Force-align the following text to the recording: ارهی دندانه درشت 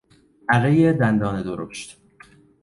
ارهی 0.49 0.93
دندانه 0.93 1.43
درشت 1.43 1.97